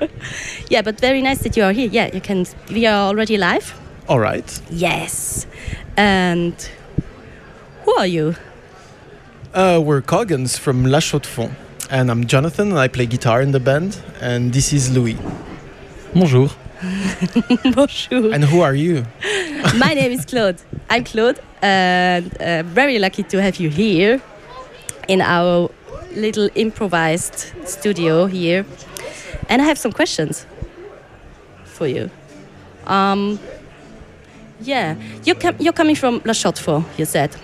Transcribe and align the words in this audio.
yeah, 0.68 0.82
but 0.82 1.00
very 1.00 1.22
nice 1.22 1.38
that 1.42 1.56
you 1.56 1.62
are 1.62 1.72
here. 1.72 1.88
Yeah, 1.90 2.10
you 2.12 2.20
can. 2.20 2.46
We 2.70 2.86
are 2.86 3.08
already 3.08 3.36
live. 3.36 3.74
All 4.08 4.20
right. 4.20 4.62
Yes. 4.70 5.46
And 5.96 6.54
who 7.84 7.94
are 7.96 8.06
you? 8.06 8.36
Uh, 9.54 9.80
we're 9.82 10.02
Coilguns 10.02 10.58
from 10.58 10.84
La 10.86 11.00
Chaux 11.00 11.22
de 11.22 11.28
Fonds. 11.28 11.54
And 11.90 12.10
I'm 12.10 12.26
Jonathan, 12.26 12.68
and 12.68 12.78
I 12.78 12.88
play 12.88 13.06
guitar 13.06 13.40
in 13.40 13.52
the 13.52 13.60
band. 13.60 13.98
And 14.20 14.52
this 14.52 14.72
is 14.72 14.90
Louis. 14.94 15.16
Bonjour. 16.14 16.50
Bonjour. 17.74 18.32
And 18.32 18.44
who 18.44 18.60
are 18.60 18.74
you? 18.74 19.04
My 19.78 19.94
name 19.94 20.12
is 20.12 20.24
Claude. 20.24 20.60
I'm 20.90 21.04
Claude, 21.04 21.40
and 21.62 22.36
uh, 22.40 22.62
very 22.62 22.98
lucky 22.98 23.22
to 23.24 23.42
have 23.42 23.56
you 23.56 23.68
here 23.70 24.20
in 25.08 25.20
our 25.20 25.70
little 26.14 26.48
improvised 26.54 27.52
studio 27.64 28.26
here. 28.26 28.64
And 29.48 29.62
I 29.62 29.64
have 29.64 29.78
some 29.78 29.92
questions 29.92 30.46
for 31.64 31.86
you. 31.86 32.10
Um, 32.86 33.38
yeah, 34.60 34.96
you're, 35.24 35.36
com- 35.36 35.56
you're 35.58 35.72
coming 35.72 35.94
from 35.94 36.20
La 36.24 36.32
Chaux 36.32 36.52
de 36.52 36.62
Fonds, 36.62 36.86
you 36.98 37.04
said. 37.04 37.34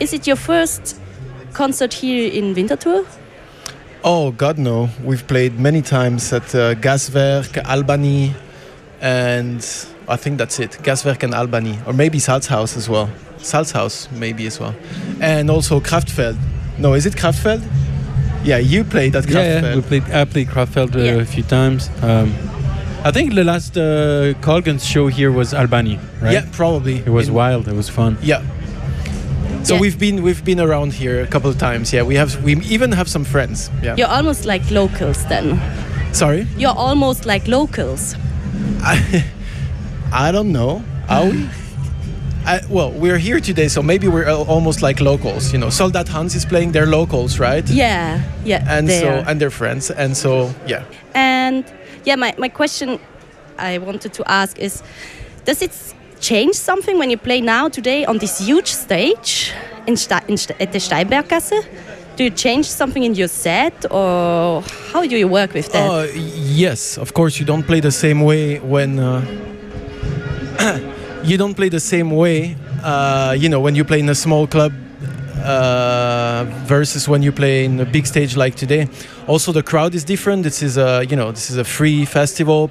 Is 0.00 0.12
it 0.12 0.26
your 0.26 0.36
first 0.36 1.00
concert 1.52 1.92
here 1.92 2.30
in 2.32 2.54
Winterthur? 2.54 3.06
Oh, 4.04 4.30
God, 4.30 4.58
no. 4.58 4.88
We've 5.04 5.26
played 5.26 5.58
many 5.58 5.82
times 5.82 6.32
at 6.32 6.54
uh, 6.54 6.74
Gaswerk, 6.76 7.62
Albani, 7.64 8.34
and 9.00 9.58
I 10.08 10.16
think 10.16 10.38
that's 10.38 10.58
it. 10.60 10.70
Gaswerk 10.82 11.22
and 11.24 11.34
Albani. 11.34 11.78
Or 11.86 11.92
maybe 11.92 12.18
Salzhaus 12.18 12.76
as 12.76 12.88
well. 12.88 13.10
Salzhaus, 13.38 14.10
maybe 14.12 14.46
as 14.46 14.58
well. 14.58 14.74
And 15.20 15.50
also 15.50 15.80
Kraftfeld. 15.80 16.38
No, 16.78 16.94
is 16.94 17.06
it 17.06 17.14
Kraftfeld? 17.14 17.62
Yeah, 18.44 18.58
you 18.58 18.84
played 18.84 19.16
at 19.16 19.28
Yeah, 19.28 19.34
Kraftfeld. 19.36 19.62
yeah, 19.62 19.74
we 19.76 19.82
played. 19.82 20.04
I 20.12 20.24
played 20.24 20.48
Kraftfeld 20.48 20.94
uh, 20.94 20.98
Yeah. 20.98 21.22
a 21.22 21.24
few 21.24 21.42
times. 21.42 21.90
Um, 22.02 22.32
I 23.04 23.10
think 23.12 23.34
the 23.34 23.44
last 23.44 23.76
uh, 23.76 24.34
Coilguns 24.40 24.84
show 24.84 25.08
here 25.08 25.30
was 25.30 25.52
Albani, 25.54 25.98
right? 26.22 26.32
Yeah, 26.32 26.46
probably. 26.52 26.96
It 26.98 27.10
was 27.10 27.28
In- 27.28 27.34
wild. 27.34 27.68
It 27.68 27.74
was 27.74 27.88
fun. 27.88 28.16
Yeah. 28.22 28.42
So 29.64 29.74
Yeah. 29.74 29.80
we've 29.80 29.98
been 29.98 30.22
we've 30.22 30.44
been 30.44 30.60
around 30.60 30.92
here 30.92 31.22
a 31.22 31.26
couple 31.26 31.50
of 31.50 31.58
times. 31.58 31.92
Yeah, 31.92 32.02
we 32.06 32.14
have 32.16 32.42
we 32.44 32.52
even 32.74 32.92
have 32.92 33.08
some 33.08 33.24
friends. 33.24 33.70
Yeah. 33.82 33.96
You're 33.98 34.08
almost 34.16 34.44
like 34.44 34.70
locals 34.70 35.24
then. 35.28 35.58
Sorry, 36.12 36.46
You're 36.56 36.76
almost 36.76 37.26
like 37.26 37.46
locals. 37.50 38.14
I 38.82 39.24
I 40.28 40.32
don't 40.32 40.52
know. 40.52 40.82
Are 41.08 41.26
we? 41.26 41.48
I, 42.48 42.62
well, 42.70 42.90
we're 42.92 43.18
here 43.18 43.40
today, 43.40 43.68
so 43.68 43.82
maybe 43.82 44.08
we're 44.08 44.30
almost 44.30 44.80
like 44.80 45.00
locals. 45.02 45.52
You 45.52 45.58
know, 45.58 45.68
Soldat 45.68 46.08
Hans 46.08 46.34
is 46.34 46.46
playing. 46.46 46.72
They're 46.72 46.86
locals, 46.86 47.38
right? 47.38 47.68
Yeah, 47.68 48.22
yeah. 48.42 48.64
And 48.66 48.88
so 48.90 49.08
are. 49.08 49.24
and 49.28 49.38
they're 49.38 49.50
friends, 49.50 49.90
and 49.90 50.16
so 50.16 50.50
yeah. 50.66 50.84
And 51.14 51.64
yeah, 52.06 52.16
my, 52.16 52.34
my 52.38 52.48
question 52.48 53.00
I 53.58 53.76
wanted 53.76 54.14
to 54.14 54.22
ask 54.26 54.58
is 54.58 54.82
Does 55.44 55.60
it 55.60 55.72
change 56.20 56.54
something 56.54 56.96
when 56.96 57.10
you 57.10 57.18
play 57.18 57.42
now 57.42 57.68
today 57.68 58.06
on 58.06 58.16
this 58.16 58.38
huge 58.38 58.72
stage 58.72 59.52
in, 59.86 59.96
Ste 59.96 60.24
in 60.28 60.38
Ste 60.38 60.52
at 60.58 60.72
the 60.72 60.78
Steinberggasse? 60.78 61.66
Do 62.16 62.24
you 62.24 62.30
change 62.30 62.64
something 62.64 63.04
in 63.04 63.14
your 63.14 63.28
set 63.28 63.84
or 63.90 64.62
how 64.92 65.06
do 65.06 65.16
you 65.18 65.28
work 65.28 65.52
with 65.52 65.70
that? 65.72 65.90
Uh, 65.90 66.06
yes, 66.14 66.96
of 66.96 67.12
course. 67.12 67.38
You 67.38 67.44
don't 67.44 67.62
play 67.62 67.80
the 67.80 67.92
same 67.92 68.22
way 68.22 68.58
when 68.58 68.98
uh, 68.98 69.20
you 71.28 71.36
don't 71.36 71.54
play 71.54 71.68
the 71.68 71.80
same 71.80 72.10
way. 72.10 72.56
Uh, 72.82 73.36
you 73.38 73.48
know, 73.48 73.60
when 73.60 73.74
you 73.74 73.84
play 73.84 74.00
in 74.00 74.08
a 74.08 74.14
small 74.14 74.46
club 74.46 74.72
uh, 75.44 76.44
versus 76.66 77.08
when 77.08 77.22
you 77.22 77.32
play 77.32 77.64
in 77.64 77.80
a 77.80 77.84
big 77.84 78.06
stage 78.06 78.36
like 78.36 78.54
today. 78.54 78.88
Also, 79.26 79.52
the 79.52 79.62
crowd 79.62 79.94
is 79.94 80.04
different. 80.04 80.42
This 80.42 80.62
is 80.62 80.76
a 80.76 81.04
you 81.08 81.16
know 81.16 81.30
this 81.30 81.50
is 81.50 81.56
a 81.56 81.64
free 81.64 82.04
festival, 82.04 82.70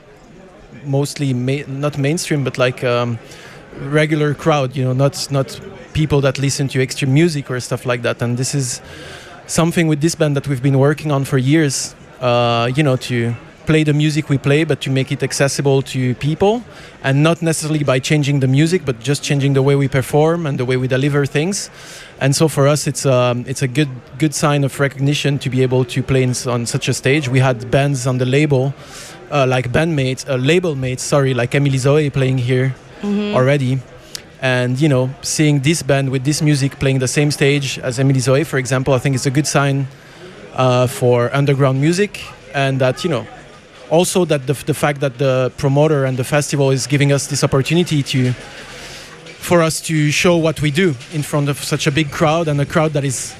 mostly 0.85 1.33
ma- 1.33 1.67
not 1.67 1.97
mainstream, 1.97 2.43
but 2.43 2.57
like 2.57 2.83
um, 2.83 3.19
regular 3.79 4.33
crowd. 4.33 4.75
You 4.75 4.85
know, 4.85 4.93
not 4.93 5.31
not 5.31 5.59
people 5.93 6.21
that 6.21 6.39
listen 6.39 6.67
to 6.69 6.81
extreme 6.81 7.13
music 7.13 7.49
or 7.49 7.59
stuff 7.59 7.85
like 7.85 8.01
that. 8.03 8.21
And 8.21 8.37
this 8.37 8.53
is 8.53 8.81
something 9.47 9.87
with 9.87 10.01
this 10.01 10.15
band 10.15 10.35
that 10.35 10.47
we've 10.47 10.61
been 10.61 10.79
working 10.79 11.11
on 11.11 11.25
for 11.25 11.37
years. 11.37 11.95
Uh, 12.19 12.69
you 12.75 12.83
know, 12.83 12.95
to 12.95 13.35
play 13.67 13.83
the 13.83 13.93
music 13.93 14.29
we 14.29 14.37
play, 14.37 14.63
but 14.63 14.79
to 14.81 14.89
make 14.89 15.11
it 15.11 15.21
accessible 15.21 15.81
to 15.93 16.15
people, 16.15 16.63
and 17.03 17.21
not 17.21 17.41
necessarily 17.41 17.83
by 17.83 17.99
changing 17.99 18.39
the 18.39 18.47
music, 18.47 18.81
but 18.85 18.99
just 18.99 19.23
changing 19.23 19.53
the 19.53 19.61
way 19.61 19.75
we 19.75 19.87
perform 19.87 20.47
and 20.47 20.57
the 20.57 20.65
way 20.65 20.77
we 20.77 20.87
deliver 20.87 21.25
things. 21.25 21.69
And 22.19 22.35
so 22.35 22.47
for 22.47 22.67
us, 22.67 22.87
it's 22.87 23.05
um, 23.05 23.45
it's 23.47 23.61
a 23.61 23.67
good 23.67 23.89
good 24.17 24.33
sign 24.33 24.63
of 24.63 24.79
recognition 24.79 25.37
to 25.39 25.49
be 25.49 25.61
able 25.61 25.85
to 25.85 26.01
play 26.01 26.23
in, 26.23 26.33
on 26.47 26.65
such 26.65 26.89
a 26.89 26.93
stage. 26.93 27.29
We 27.29 27.39
had 27.39 27.69
bands 27.69 28.07
on 28.07 28.17
the 28.17 28.25
label, 28.25 28.73
uh, 29.29 29.45
like 29.45 29.71
bandmates, 29.71 30.27
uh, 30.27 30.35
label 30.35 30.75
mates, 30.75 31.03
sorry, 31.03 31.33
like 31.33 31.53
Emilie 31.53 31.79
Zoé 31.79 32.11
playing 32.11 32.39
here 32.39 32.73
already. 33.35 33.79
And 34.41 34.79
you 34.79 34.89
know, 34.89 35.09
seeing 35.21 35.61
this 35.61 35.83
band 35.83 36.09
with 36.09 36.23
this 36.23 36.41
music 36.41 36.79
playing 36.79 36.99
the 36.99 37.07
same 37.07 37.31
stage 37.31 37.79
as 37.79 37.99
Emilie 37.99 38.21
Zoé, 38.21 38.45
for 38.45 38.57
example, 38.57 38.93
I 38.93 38.99
think 38.99 39.15
it's 39.15 39.25
a 39.25 39.31
good 39.31 39.47
sign 39.47 39.87
uh, 40.53 40.87
for 40.87 41.29
underground 41.35 41.79
music, 41.81 42.21
and 42.53 42.79
that 42.79 43.03
you 43.03 43.09
know, 43.09 43.25
also 43.89 44.25
that 44.25 44.47
the, 44.47 44.53
the 44.53 44.73
fact 44.73 44.99
that 44.99 45.17
the 45.17 45.51
promoter 45.57 46.05
and 46.05 46.17
the 46.17 46.23
festival 46.23 46.71
is 46.71 46.87
giving 46.87 47.11
us 47.11 47.27
this 47.27 47.43
opportunity 47.43 48.03
to, 48.03 48.33
for 48.33 49.61
us 49.61 49.81
to 49.81 50.11
show 50.11 50.37
what 50.37 50.61
we 50.61 50.71
do 50.71 50.95
in 51.13 51.23
front 51.23 51.49
of 51.49 51.57
such 51.63 51.87
a 51.87 51.91
big 51.91 52.11
crowd 52.11 52.47
and 52.47 52.59
a 52.59 52.65
crowd 52.65 52.93
that 52.93 53.03
is, 53.03 53.35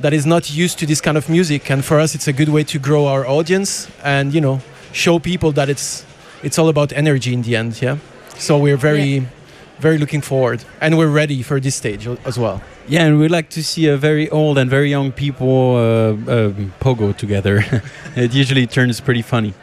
that 0.00 0.12
is 0.12 0.26
not 0.26 0.54
used 0.54 0.78
to 0.78 0.86
this 0.86 1.00
kind 1.00 1.16
of 1.16 1.28
music, 1.28 1.70
and 1.70 1.84
for 1.84 2.00
us 2.00 2.14
it's 2.14 2.28
a 2.28 2.32
good 2.32 2.48
way 2.48 2.64
to 2.64 2.78
grow 2.78 3.06
our 3.06 3.26
audience 3.26 3.88
and 4.02 4.34
you 4.34 4.40
know, 4.40 4.60
show 4.92 5.18
people 5.18 5.52
that 5.52 5.68
it's, 5.68 6.04
it's 6.42 6.58
all 6.58 6.68
about 6.68 6.92
energy 6.92 7.32
in 7.32 7.42
the 7.42 7.56
end, 7.56 7.80
yeah. 7.80 7.98
So 8.38 8.58
we're 8.58 8.76
very, 8.76 9.26
very 9.78 9.98
looking 9.98 10.20
forward, 10.20 10.64
and 10.80 10.96
we're 10.96 11.08
ready 11.08 11.42
for 11.42 11.60
this 11.60 11.74
stage 11.74 12.06
as 12.24 12.38
well. 12.38 12.62
Yeah, 12.86 13.04
and 13.06 13.18
we 13.18 13.28
like 13.28 13.50
to 13.50 13.62
see 13.62 13.86
a 13.88 13.96
very 13.96 14.28
old 14.30 14.58
and 14.58 14.70
very 14.70 14.90
young 14.90 15.12
people 15.12 15.76
uh, 15.76 16.10
um 16.36 16.72
pogo 16.80 17.16
together. 17.16 17.64
it 18.16 18.34
usually 18.34 18.66
turns 18.66 19.00
pretty 19.00 19.22
funny, 19.22 19.54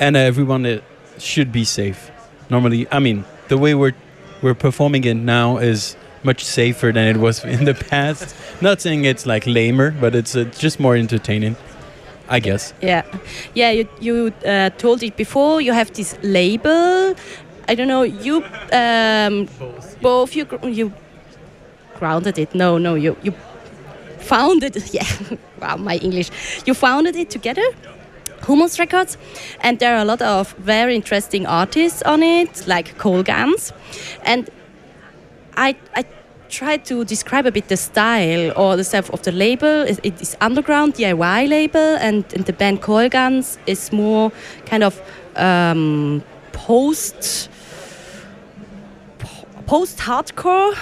and 0.00 0.16
uh, 0.16 0.20
everyone 0.20 0.66
uh, 0.66 0.80
should 1.18 1.52
be 1.52 1.64
safe. 1.64 2.10
Normally, 2.50 2.86
I 2.90 2.98
mean, 2.98 3.24
the 3.48 3.58
way 3.58 3.74
we're 3.74 3.94
we're 4.42 4.54
performing 4.54 5.04
it 5.04 5.14
now 5.14 5.58
is 5.58 5.96
much 6.22 6.44
safer 6.44 6.92
than 6.92 7.06
it 7.08 7.16
was 7.16 7.44
in 7.56 7.64
the 7.64 7.74
past. 7.74 8.34
Not 8.60 8.80
saying 8.80 9.04
it's 9.04 9.26
like 9.26 9.46
lamer, 9.46 9.90
but 9.90 10.14
it's 10.14 10.36
uh, 10.36 10.44
just 10.58 10.80
more 10.80 10.96
entertaining, 10.96 11.56
I 12.28 12.40
guess. 12.40 12.72
Yeah, 12.80 13.02
yeah. 13.54 13.70
You 13.70 13.88
you 14.00 14.32
uh, 14.46 14.70
told 14.70 15.02
it 15.02 15.16
before. 15.16 15.60
You 15.60 15.72
have 15.72 15.92
this 15.92 16.16
label. 16.22 17.14
I 17.68 17.74
don't 17.74 17.88
know. 17.88 18.02
You 18.02 18.44
um, 18.72 19.48
both, 20.00 20.36
you 20.36 20.46
you 20.64 20.92
grounded 21.98 22.38
it. 22.38 22.54
No, 22.54 22.78
no. 22.78 22.94
You 22.94 23.16
you 23.22 23.34
founded. 24.18 24.76
Yeah. 24.92 25.06
wow, 25.60 25.76
my 25.76 25.96
English. 25.96 26.30
You 26.66 26.74
founded 26.74 27.16
it 27.16 27.30
together. 27.30 27.66
Hummus 28.42 28.78
Records, 28.78 29.16
and 29.60 29.78
there 29.78 29.96
are 29.96 30.02
a 30.02 30.04
lot 30.04 30.20
of 30.20 30.52
very 30.58 30.94
interesting 30.94 31.46
artists 31.46 32.02
on 32.02 32.22
it, 32.22 32.66
like 32.66 32.98
Coilguns, 32.98 33.72
and 34.22 34.50
I 35.56 35.76
I 35.96 36.04
tried 36.50 36.84
to 36.84 37.04
describe 37.04 37.46
a 37.46 37.50
bit 37.50 37.68
the 37.68 37.76
style 37.76 38.52
or 38.56 38.76
the 38.76 38.84
stuff 38.84 39.10
of 39.10 39.22
the 39.22 39.32
label. 39.32 39.82
It, 39.82 39.98
it 40.02 40.20
is 40.20 40.36
underground 40.40 40.94
DIY 40.94 41.48
label, 41.48 41.96
and, 42.00 42.24
and 42.34 42.44
the 42.44 42.52
band 42.52 42.82
Coilguns 42.82 43.58
is 43.66 43.92
more 43.92 44.30
kind 44.66 44.84
of 44.84 45.00
um, 45.36 46.22
post 46.52 47.48
post 49.66 49.98
hardcore 49.98 50.74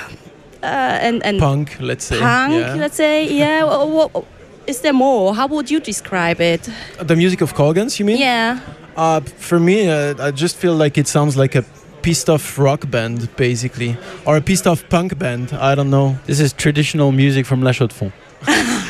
uh, 0.63 1.07
and 1.07 1.23
and 1.25 1.39
Punk, 1.39 1.77
let's 1.81 2.05
say. 2.05 2.19
punk. 2.19 2.53
yeah. 2.55 2.75
Let's 2.75 2.97
say, 2.97 3.27
yeah. 3.39 3.65
wha- 3.65 4.07
wha- 4.15 4.25
is 4.67 4.81
there 4.81 4.93
more? 4.95 5.35
How 5.35 5.47
would 5.49 5.71
you 5.71 5.81
describe 5.81 6.41
it? 6.41 6.69
The 7.01 7.17
music 7.17 7.41
of 7.43 7.53
Coilguns, 7.55 7.99
you 7.99 8.05
mean? 8.05 8.19
Yeah. 8.19 8.59
Uh, 8.97 9.21
for 9.21 9.59
me, 9.59 9.89
uh, 9.89 10.15
I 10.29 10.31
just 10.31 10.57
feel 10.57 10.75
like 10.75 10.99
it 11.01 11.09
sounds 11.09 11.37
like 11.37 11.55
a 11.59 11.65
pissed 12.03 12.29
off 12.29 12.59
rock 12.59 12.89
band, 12.91 13.29
basically, 13.37 13.97
or 14.25 14.37
a 14.37 14.41
pissed 14.41 14.67
off 14.67 14.85
punk 14.89 15.19
band. 15.19 15.53
I 15.53 15.75
don't 15.75 15.91
know. 15.91 16.17
This 16.27 16.39
is 16.41 16.53
traditional 16.53 17.11
music 17.13 17.47
from 17.47 17.63
La 17.63 17.73
Chaux 17.73 17.89
de 17.89 17.95
Fonds. 17.95 18.13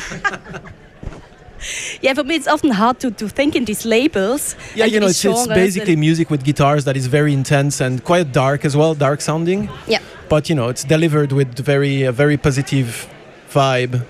Yeah, 2.03 2.13
for 2.15 2.23
me 2.25 2.35
it's 2.35 2.47
often 2.47 2.71
hard 2.71 2.99
to, 2.99 3.11
to 3.11 3.29
think 3.29 3.55
in 3.55 3.65
these 3.65 3.85
labels. 3.85 4.55
Yeah, 4.75 4.85
you 4.85 4.99
know, 4.99 5.07
it's, 5.07 5.23
it's 5.25 5.47
basically 5.47 5.95
music 5.95 6.29
with 6.29 6.43
guitars 6.43 6.83
that 6.83 6.97
is 6.97 7.07
very 7.07 7.31
intense 7.33 7.79
and 7.85 8.03
quite 8.03 8.31
dark 8.33 8.65
as 8.65 8.75
well, 8.75 8.93
dark 8.93 9.21
sounding. 9.21 9.69
Yeah. 9.87 9.99
But 10.29 10.49
you 10.49 10.55
know, 10.55 10.67
it's 10.69 10.83
delivered 10.83 11.31
with 11.31 11.57
very 11.65 12.03
a 12.03 12.11
very 12.11 12.37
positive 12.37 13.07
vibe. 13.49 14.03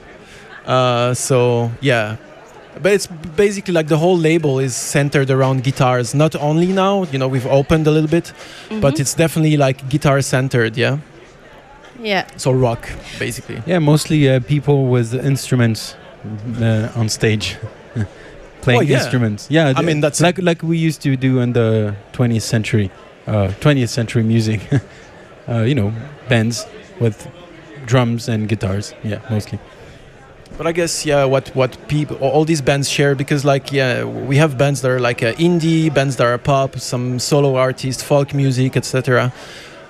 Uh, 0.65 1.13
so 1.13 1.71
yeah, 1.81 2.15
but 2.81 2.93
it's 2.93 3.07
basically 3.35 3.73
like 3.73 3.87
the 3.89 3.97
whole 3.97 4.17
label 4.17 4.59
is 4.59 4.75
centered 4.75 5.29
around 5.29 5.63
guitars. 5.63 6.13
Not 6.15 6.35
only 6.35 6.67
now, 6.67 7.03
you 7.11 7.19
know, 7.19 7.27
we've 7.27 7.45
opened 7.47 7.85
a 7.87 7.91
little 7.91 8.09
bit, 8.09 8.33
but 8.81 8.95
Mhm. 8.95 8.99
it's 9.01 9.13
definitely 9.13 9.57
like 9.57 9.87
guitar 9.89 10.21
centered. 10.21 10.77
Yeah. 10.77 10.97
yeah. 12.01 12.25
So 12.37 12.51
rock, 12.51 12.89
basically. 13.19 13.61
Yeah, 13.67 13.79
mostly 13.79 14.27
uh, 14.29 14.39
people 14.39 14.87
with 14.87 15.13
instruments 15.13 15.95
uh, 16.61 16.89
on 16.99 17.09
stage. 17.09 17.55
Playing 18.63 18.77
Well, 18.79 18.87
yeah. 18.89 19.03
instruments. 19.03 19.47
Yeah, 19.49 19.73
I 19.75 19.81
mean, 19.81 20.01
that's- 20.01 20.21
like 20.21 20.41
like 20.41 20.63
we 20.63 20.77
used 20.87 21.01
to 21.03 21.15
do 21.15 21.39
in 21.41 21.53
the 21.53 21.93
20th 22.13 22.41
century, 22.43 22.89
uh, 23.27 23.47
20th 23.61 23.89
century 23.89 24.23
music. 24.23 24.59
uh, 25.49 25.61
you 25.69 25.75
know, 25.75 25.91
bands 26.29 26.65
with 26.99 27.27
drums 27.85 28.29
and 28.29 28.47
guitars. 28.47 28.93
Yeah, 29.03 29.19
mostly. 29.29 29.59
But 30.57 30.67
I 30.67 30.71
guess 30.71 31.05
yeah, 31.05 31.25
what 31.25 31.49
what 31.55 31.71
people 31.87 32.15
all 32.17 32.45
these 32.45 32.61
bands 32.61 32.87
share 32.89 33.15
because 33.15 33.43
like 33.43 33.71
yeah, 33.71 34.03
we 34.29 34.37
have 34.37 34.55
bands 34.57 34.81
that 34.81 34.91
are 34.91 34.99
like 34.99 35.23
uh, 35.23 35.33
indie, 35.39 35.89
bands 35.93 36.15
that 36.17 36.27
are 36.27 36.37
pop, 36.37 36.77
some 36.79 37.19
solo 37.19 37.55
artists, 37.55 38.03
folk 38.03 38.33
music, 38.33 38.77
etc. 38.77 39.31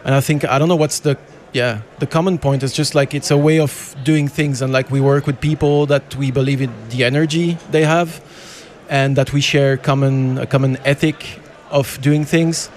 And 0.06 0.16
I 0.16 0.22
think 0.22 0.44
I 0.46 0.58
don't 0.60 0.70
know 0.70 0.80
what's 0.80 1.00
the 1.02 1.16
yeah 1.54 1.82
the 2.00 2.08
common 2.08 2.38
point 2.40 2.64
is 2.64 2.74
just 2.74 2.96
like 2.96 3.14
it's 3.14 3.30
a 3.32 3.38
way 3.38 3.60
of 3.60 3.96
doing 4.04 4.28
things 4.30 4.62
and 4.62 4.74
like 4.74 4.90
we 4.90 5.00
work 5.02 5.28
with 5.28 5.40
people 5.40 5.86
that 5.86 6.16
we 6.16 6.32
believe 6.32 6.62
in 6.64 6.72
the 6.90 7.04
energy 7.04 7.58
they 7.72 7.84
have 7.86 8.10
and 8.90 9.16
that 9.16 9.34
we 9.34 9.42
share 9.42 9.78
common 9.78 10.38
a 10.38 10.46
common 10.46 10.78
ethic 10.86 11.40
of 11.72 12.00
doing 12.02 12.26
things 12.26 12.70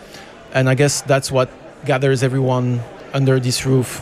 and 0.56 0.70
I 0.70 0.74
guess 0.74 1.02
that's 1.02 1.30
what 1.30 1.50
gathers 1.84 2.22
everyone 2.22 2.80
under 3.12 3.38
this 3.38 3.66
roof. 3.66 4.00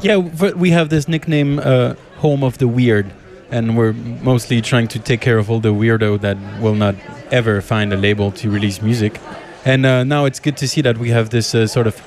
Yeah, 0.00 0.16
we 0.16 0.70
have 0.70 0.88
this 0.88 1.06
nickname, 1.06 1.58
uh, 1.58 1.94
"Home 2.18 2.42
of 2.42 2.56
the 2.58 2.66
Weird," 2.66 3.06
and 3.50 3.76
we're 3.76 3.92
mostly 4.22 4.60
trying 4.60 4.88
to 4.88 4.98
take 4.98 5.20
care 5.20 5.38
of 5.38 5.50
all 5.50 5.60
the 5.60 5.74
weirdo 5.74 6.20
that 6.20 6.36
will 6.60 6.74
not 6.74 6.94
ever 7.30 7.60
find 7.60 7.92
a 7.92 7.96
label 7.96 8.32
to 8.32 8.50
release 8.50 8.82
music. 8.82 9.20
And 9.64 9.86
uh, 9.86 10.04
now 10.04 10.24
it's 10.24 10.40
good 10.40 10.56
to 10.56 10.66
see 10.66 10.82
that 10.82 10.98
we 10.98 11.10
have 11.10 11.30
this 11.30 11.54
uh, 11.54 11.66
sort 11.66 11.86
of 11.86 12.02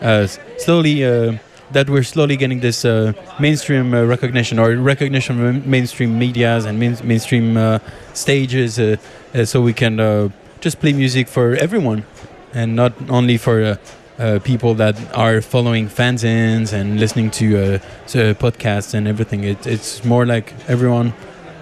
uh, 0.00 0.26
slowly 0.58 1.04
uh, 1.04 1.38
that 1.72 1.88
we're 1.88 2.02
slowly 2.02 2.36
getting 2.36 2.60
this 2.60 2.84
uh, 2.84 3.12
mainstream 3.38 3.94
uh, 3.94 4.04
recognition 4.04 4.58
or 4.58 4.74
recognition 4.76 5.36
from 5.36 5.70
mainstream 5.70 6.18
medias 6.18 6.64
and 6.64 6.78
main- 6.78 6.98
mainstream 7.04 7.56
uh, 7.56 7.78
stages, 8.12 8.78
uh, 8.78 8.96
uh, 9.34 9.44
so 9.44 9.60
we 9.60 9.72
can 9.72 10.00
uh, 10.00 10.28
just 10.60 10.80
play 10.80 10.92
music 10.92 11.28
for 11.28 11.54
everyone 11.54 12.04
and 12.52 12.76
not 12.76 12.92
only 13.08 13.36
for. 13.36 13.78
People 14.44 14.74
that 14.74 14.96
are 15.16 15.40
following 15.40 15.88
fanzines 15.88 16.74
and 16.74 17.00
listening 17.00 17.30
to, 17.30 17.78
to 18.06 18.34
podcasts 18.34 18.92
and 18.92 19.08
everything. 19.08 19.44
It, 19.44 19.66
it's 19.66 20.04
more 20.04 20.26
like 20.26 20.52
everyone, 20.68 21.14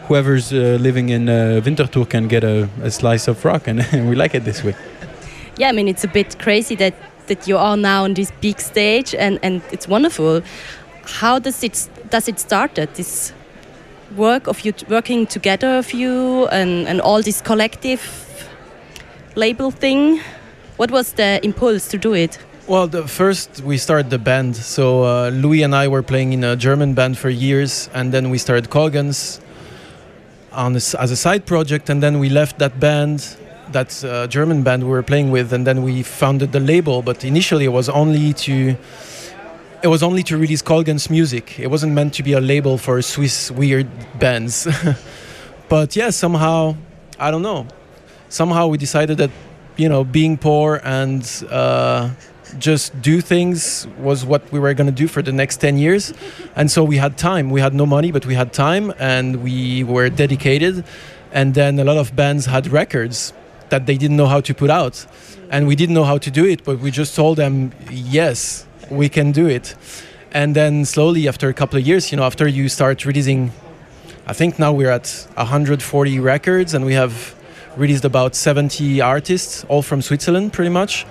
whoever's 0.09 0.51
living 0.51 1.11
in 1.11 1.27
Winterthur 1.27 2.05
can 2.11 2.27
get 2.27 2.43
a, 2.43 2.69
a 2.83 2.91
slice 2.91 3.29
of 3.29 3.45
rock, 3.45 3.69
and 3.69 3.87
we 4.11 4.17
like 4.17 4.35
it 4.35 4.45
this 4.45 4.65
way. 4.65 4.75
Yeah, 5.57 5.69
I 5.69 5.73
mean 5.73 5.87
it's 5.87 6.03
a 6.03 6.09
bit 6.09 6.37
crazy 6.41 6.75
that 6.75 6.95
that 7.29 7.49
you 7.49 7.57
are 7.57 7.77
now 7.77 8.05
on 8.05 8.15
this 8.15 8.33
big 8.41 8.61
stage, 8.61 9.15
and 9.15 9.39
and 9.43 9.63
it's 9.73 9.89
wonderful. 9.89 10.43
How 11.21 11.39
does 11.39 11.63
it 11.63 11.89
does 12.11 12.29
it 12.29 12.39
started 12.41 12.95
this 12.95 13.33
work 14.17 14.47
of 14.47 14.65
you 14.65 14.73
working 14.89 15.27
together 15.27 15.79
of 15.79 15.93
you 15.93 16.47
and 16.49 16.89
and 16.89 17.01
all 17.01 17.23
this 17.23 17.41
collective 17.41 18.03
label 19.35 19.71
thing? 19.71 20.21
What 20.77 20.91
was 20.91 21.13
the 21.13 21.41
impulse 21.43 21.89
to 21.89 21.99
do 21.99 22.15
it? 22.15 22.39
Well, 22.69 22.87
the 22.87 23.09
first 23.09 23.63
we 23.63 23.79
started 23.79 24.11
the 24.11 24.19
band. 24.19 24.57
So 24.57 25.05
uh, 25.05 25.31
Louis 25.31 25.63
and 25.63 25.75
I 25.75 25.89
were 25.89 26.03
playing 26.03 26.33
in 26.35 26.45
a 26.45 26.55
German 26.55 26.95
band 26.95 27.17
for 27.17 27.31
years, 27.31 27.89
and 27.95 28.13
then 28.13 28.31
we 28.31 28.39
started 28.39 28.69
Coilguns 28.71 29.41
on 30.53 30.73
this, 30.73 30.95
as 30.95 31.11
a 31.11 31.17
side 31.17 31.47
project, 31.47 31.89
and 31.89 32.03
then 32.03 32.19
we 32.19 32.29
left 32.29 32.59
that 32.59 32.79
band, 32.79 33.37
that 33.73 34.05
uh, 34.05 34.27
German 34.27 34.63
band 34.63 34.85
we 34.85 34.91
were 34.91 35.03
playing 35.03 35.31
with, 35.31 35.53
and 35.53 35.67
then 35.67 35.83
we 35.83 36.03
founded 36.03 36.53
the 36.53 36.61
label. 36.61 37.03
But 37.03 37.25
initially, 37.25 37.65
it 37.65 37.73
was 37.73 37.89
only 37.89 38.33
to 38.35 38.77
it 39.83 39.87
was 39.89 40.03
only 40.03 40.23
to 40.25 40.37
release 40.37 40.63
Coilguns 40.63 41.09
music. 41.09 41.59
It 41.59 41.69
wasn't 41.69 41.93
meant 41.93 42.15
to 42.15 42.23
be 42.23 42.33
a 42.33 42.41
label 42.41 42.79
for 42.79 43.01
Swiss 43.03 43.51
weird 43.51 43.89
bands. 44.19 44.67
but 45.69 45.95
yeah, 45.95 46.11
somehow 46.11 46.77
I 47.19 47.31
don't 47.31 47.43
know. 47.43 47.67
Somehow 48.29 48.67
we 48.69 48.79
decided 48.79 49.19
that 49.19 49.31
you 49.77 49.89
know 49.89 50.05
being 50.05 50.37
poor 50.37 50.81
and 50.85 51.23
uh, 51.51 52.11
just 52.59 53.01
do 53.01 53.21
things 53.21 53.87
was 53.99 54.25
what 54.25 54.51
we 54.53 54.59
were 54.59 54.75
going 54.75 54.87
to 54.87 54.93
do 54.93 55.07
for 55.07 55.23
the 55.23 55.33
next 55.33 55.59
10 55.59 55.79
years 55.79 56.15
and 56.57 56.71
so 56.71 56.83
we 56.83 56.97
had 56.97 57.19
time 57.19 57.51
we 57.51 57.61
had 57.61 57.75
no 57.75 57.85
money 57.85 58.11
but 58.11 58.25
we 58.25 58.35
had 58.35 58.53
time 58.53 58.93
and 58.99 59.43
we 59.43 59.85
were 59.85 60.09
dedicated 60.09 60.85
and 61.31 61.55
then 61.55 61.79
a 61.79 61.85
lot 61.85 61.99
of 61.99 62.17
bands 62.17 62.47
had 62.47 62.67
records 62.69 63.33
that 63.71 63.87
they 63.87 63.97
didn't 63.97 64.17
know 64.17 64.27
how 64.27 64.41
to 64.41 64.55
put 64.55 64.71
out. 64.71 65.07
And 65.51 65.67
we 65.67 65.77
didn't 65.77 65.95
know 65.95 66.05
how 66.05 66.19
to 66.19 66.31
do 66.31 66.45
it 66.45 66.65
but 66.65 66.79
we 66.79 66.91
just 66.91 67.15
told 67.15 67.37
them 67.39 67.73
yes 67.91 68.67
we 68.91 69.09
can 69.09 69.33
do 69.33 69.47
it. 69.47 69.75
And 70.33 70.55
then 70.55 70.85
slowly 70.85 71.27
after 71.29 71.49
a 71.49 71.55
couple 71.55 71.79
of 71.79 71.87
years 71.87 72.11
you 72.11 72.17
know 72.19 72.25
after 72.25 72.47
you 72.47 72.69
start 72.69 73.05
releasing 73.05 73.51
i 74.27 74.35
think 74.35 74.59
now 74.59 74.73
we're 74.73 74.91
at 74.91 75.27
140 75.35 76.21
records 76.21 76.75
and 76.75 76.85
we 76.85 76.95
have 76.95 77.35
released 77.77 78.05
about 78.05 78.35
70 78.35 79.01
artists 79.01 79.65
all 79.69 79.83
from 79.83 80.03
switzerland 80.03 80.53
pretty 80.53 80.71
much. 80.71 81.07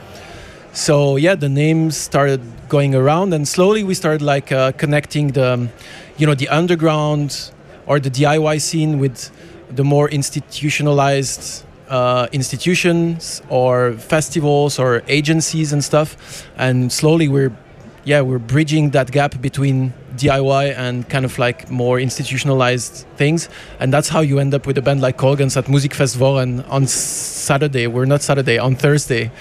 So 0.74 1.16
yeah 1.16 1.36
the 1.36 1.50
names 1.50 1.98
started 1.98 2.42
going 2.70 2.94
around 2.94 3.34
and 3.34 3.48
slowly 3.48 3.84
we 3.84 3.94
started 3.96 4.22
like 4.22 4.52
uh, 4.52 4.72
connecting 4.74 5.30
the 5.30 5.70
you 6.18 6.28
know 6.28 6.36
the 6.36 6.50
underground 6.50 7.52
or 7.88 8.00
the 8.00 8.12
diy 8.12 8.62
scene 8.62 9.00
with 9.00 9.32
the 9.70 9.84
more 9.84 10.10
institutionalized 10.10 11.66
uh, 11.90 12.28
institutions 12.32 13.42
or 13.50 13.94
festivals 13.94 14.80
or 14.80 15.04
agencies 15.08 15.74
and 15.74 15.84
stuff. 15.84 16.48
And 16.58 16.92
slowly 16.92 17.28
we're 17.28 17.56
yeah 18.04 18.22
we're 18.22 18.40
bridging 18.40 18.92
that 18.92 19.12
gap 19.12 19.42
between 19.42 19.94
diy 20.16 20.74
and 20.76 21.08
kind 21.10 21.26
of 21.26 21.38
like 21.38 21.70
more 21.70 22.00
institutionalized 22.00 23.06
things. 23.16 23.50
And 23.80 23.94
that's 23.94 24.10
how 24.10 24.22
you 24.22 24.40
end 24.40 24.54
up 24.54 24.66
with 24.66 24.78
a 24.78 24.82
band 24.82 25.02
like 25.02 25.18
Coilguns 25.18 25.58
at 25.58 25.66
Musikfestwochen 25.66 26.70
on 26.70 26.88
saturday. 26.88 27.88
We're 27.88 28.06
not 28.06 28.22
saturday 28.22 28.58
on 28.58 28.76
thursday. 28.76 29.32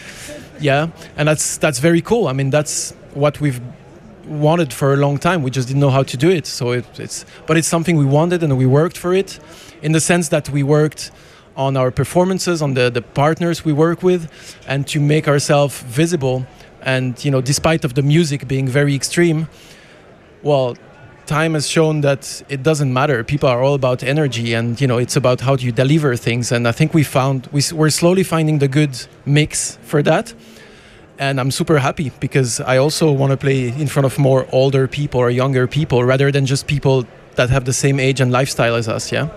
Yeah. 0.60 0.88
And 1.16 1.28
that's 1.28 1.58
that's 1.58 1.78
very 1.78 2.02
cool. 2.02 2.28
I 2.28 2.32
mean 2.32 2.50
that's 2.50 2.92
what 3.14 3.40
we've 3.40 3.60
wanted 4.26 4.72
for 4.72 4.92
a 4.92 4.96
long 4.96 5.18
time. 5.18 5.42
We 5.42 5.50
just 5.50 5.68
didn't 5.68 5.80
know 5.80 5.90
how 5.90 6.02
to 6.02 6.16
do 6.16 6.30
it. 6.30 6.46
So 6.46 6.72
it, 6.72 6.84
it's 6.98 7.24
but 7.46 7.56
it's 7.56 7.68
something 7.68 7.96
we 7.96 8.04
wanted 8.04 8.42
and 8.42 8.56
we 8.58 8.66
worked 8.66 8.98
for 8.98 9.14
it 9.14 9.38
in 9.82 9.92
the 9.92 10.00
sense 10.00 10.28
that 10.28 10.48
we 10.50 10.62
worked 10.62 11.10
on 11.56 11.76
our 11.76 11.90
performances 11.90 12.62
on 12.62 12.74
the 12.74 12.90
the 12.90 13.02
partners 13.02 13.64
we 13.64 13.72
work 13.72 14.02
with 14.02 14.30
and 14.68 14.86
to 14.86 15.00
make 15.00 15.26
ourselves 15.26 15.82
visible. 15.82 16.46
And 16.82 17.22
you 17.24 17.30
know 17.30 17.40
despite 17.40 17.84
of 17.84 17.94
the 17.94 18.02
music 18.02 18.46
being 18.46 18.68
very 18.68 18.94
extreme 18.94 19.48
well 20.42 20.76
time 21.26 21.54
has 21.54 21.66
shown 21.68 22.02
that 22.02 22.42
it 22.48 22.62
doesn't 22.62 22.92
matter. 22.92 23.24
People 23.24 23.48
are 23.48 23.60
all 23.60 23.74
about 23.74 24.02
energy 24.04 24.54
and 24.54 24.80
you 24.80 24.86
know 24.86 24.98
it's 24.98 25.16
about 25.16 25.40
how 25.40 25.56
do 25.56 25.64
you 25.66 25.72
deliver 25.72 26.14
things. 26.16 26.52
And 26.52 26.68
i 26.68 26.72
think 26.72 26.94
we 26.94 27.02
found 27.02 27.48
we, 27.52 27.62
we're 27.72 27.90
slowly 27.90 28.22
finding 28.22 28.58
the 28.58 28.68
good 28.68 28.94
mix 29.24 29.78
for 29.82 30.02
that. 30.02 30.34
And 31.18 31.40
i'm 31.40 31.50
super 31.50 31.78
happy 31.78 32.12
because 32.20 32.60
i 32.60 32.76
also 32.76 33.10
want 33.10 33.30
to 33.30 33.36
play 33.36 33.68
in 33.68 33.88
front 33.88 34.06
of 34.06 34.18
more 34.18 34.46
older 34.52 34.86
people 34.86 35.18
or 35.18 35.30
younger 35.30 35.66
people 35.66 36.04
rather 36.04 36.30
than 36.30 36.44
just 36.44 36.66
people 36.66 37.04
that 37.36 37.48
have 37.50 37.64
the 37.64 37.72
same 37.72 37.98
age 37.98 38.20
and 38.20 38.30
lifestyle 38.30 38.74
as 38.74 38.86
us 38.86 39.10
yeah 39.10 39.28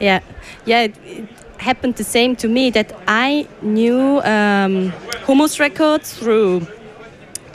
Yeah, 0.00 0.20
yeah. 0.66 0.82
It, 0.84 0.94
it 1.04 1.28
happened 1.58 1.96
the 1.96 2.04
same 2.04 2.36
to 2.36 2.48
me 2.48 2.70
that 2.70 2.92
I 3.08 3.46
knew 3.62 4.20
um, 4.20 4.92
Hummus 5.26 5.58
Records 5.60 6.12
through. 6.14 6.66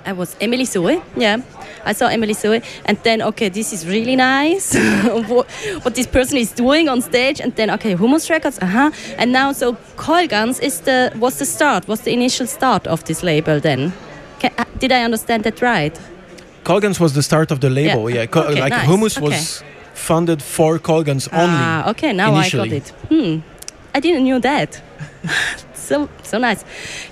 I 0.05 0.11
was 0.11 0.35
Emilie 0.41 0.65
Zoé. 0.65 1.01
Yeah, 1.15 1.37
I 1.85 1.93
saw 1.93 2.07
Emilie 2.07 2.33
Zoé, 2.33 2.61
and 2.85 2.97
then 3.03 3.21
okay, 3.21 3.47
this 3.49 3.71
is 3.71 3.87
really 3.87 4.17
nice. 4.17 4.75
what, 5.29 5.49
what 5.83 5.95
this 5.95 6.07
person 6.07 6.37
is 6.37 6.51
doing 6.51 6.89
on 6.89 7.01
stage, 7.01 7.39
and 7.39 7.55
then 7.55 7.69
okay, 7.71 7.95
Hummus 7.95 8.29
Records. 8.29 8.59
Uh 8.61 8.65
huh. 8.65 8.91
And 9.17 9.31
now 9.31 9.53
so 9.53 9.73
Coilguns 9.95 10.61
is 10.61 10.81
the 10.81 11.11
was 11.15 11.37
the 11.39 11.45
start, 11.45 11.87
was 11.87 12.01
the 12.01 12.11
initial 12.11 12.47
start 12.47 12.87
of 12.87 13.03
this 13.05 13.23
label. 13.23 13.61
Then, 13.61 13.93
Ca 14.41 14.49
uh, 14.57 14.65
did 14.79 14.91
I 14.91 15.03
understand 15.05 15.43
that 15.45 15.61
right? 15.61 15.97
Coilguns 16.65 16.99
was 16.99 17.13
the 17.13 17.23
start 17.23 17.51
of 17.51 17.59
the 17.59 17.69
label 17.69 18.09
Yeah. 18.09 18.21
yeah, 18.23 18.39
Okay, 18.41 18.61
like 18.61 18.73
nice. 18.73 18.87
hummus 18.87 19.17
Okay. 19.17 19.27
was 19.27 19.63
funded 20.03 20.41
for 20.41 20.79
Coilguns 20.79 21.27
only 21.31 21.63
Ah, 21.65 21.89
okay, 21.91 22.11
now 22.13 22.35
initially. 22.35 22.77
I 22.77 22.79
got 22.79 22.89
it. 22.89 22.89
Hmm, 23.09 23.39
I 23.95 23.99
didn't 23.99 24.25
know 24.25 24.39
that. 24.39 24.81
so 25.73 26.09
so 26.23 26.37
nice. 26.37 26.65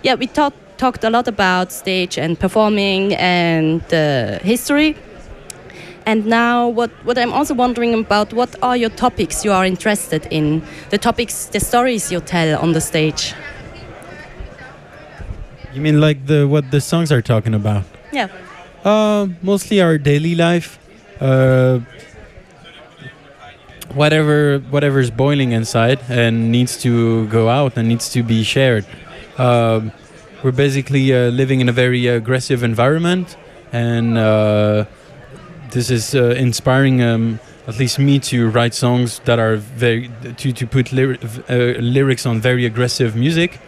Yeah, 0.03 0.15
we 0.15 0.27
talked 0.27 0.57
talked 0.81 1.03
a 1.03 1.09
lot 1.09 1.27
about 1.27 1.71
stage 1.71 2.17
and 2.17 2.39
performing 2.39 3.13
and 3.15 3.81
uh, 3.93 4.39
history. 4.39 4.95
And 6.07 6.25
now, 6.25 6.67
what, 6.67 6.89
what 7.03 7.17
I'm 7.19 7.31
also 7.31 7.53
wondering 7.53 7.93
about, 7.93 8.33
what 8.33 8.55
are 8.63 8.75
your 8.75 8.89
topics 8.89 9.45
you 9.45 9.51
are 9.51 9.63
interested 9.63 10.25
in? 10.31 10.63
The 10.89 10.97
topics, 10.97 11.45
the 11.45 11.59
stories 11.59 12.11
you 12.11 12.19
tell 12.19 12.59
on 12.59 12.73
the 12.73 12.81
stage. 12.81 13.35
You 15.73 15.81
mean 15.81 16.01
like 16.01 16.25
the 16.25 16.47
what 16.47 16.71
the 16.71 16.81
songs 16.81 17.11
are 17.11 17.21
talking 17.21 17.53
about? 17.53 17.83
Yeah. 18.11 18.27
Uh, 18.83 19.27
mostly 19.43 19.79
our 19.79 19.97
daily 19.99 20.33
life. 20.35 20.79
Uh, 21.21 21.79
whatever 23.95 24.59
whatever's 24.69 25.11
boiling 25.11 25.51
inside 25.51 25.99
and 26.09 26.51
needs 26.51 26.81
to 26.81 27.27
go 27.27 27.49
out 27.49 27.77
and 27.77 27.87
needs 27.87 28.09
to 28.09 28.23
be 28.23 28.43
shared. 28.43 28.85
Um, 29.37 29.91
we're 30.43 30.51
basically 30.51 31.13
uh, 31.13 31.29
living 31.29 31.61
in 31.61 31.69
a 31.69 31.71
very 31.71 32.07
aggressive 32.07 32.63
environment, 32.63 33.37
and 33.71 34.17
uh, 34.17 34.85
this 35.71 35.89
is 35.89 36.15
uh, 36.15 36.35
inspiring 36.37 37.01
um, 37.01 37.39
at 37.67 37.77
least 37.77 37.99
me, 37.99 38.19
to 38.19 38.49
write 38.49 38.73
songs 38.73 39.19
that 39.25 39.39
are 39.39 39.55
very 39.55 40.09
to 40.37 40.51
to 40.51 40.65
put 40.67 40.87
lyri- 40.87 41.19
uh, 41.49 41.79
lyrics 41.79 42.25
on 42.25 42.41
very 42.41 42.65
aggressive 42.65 43.15
music, 43.15 43.59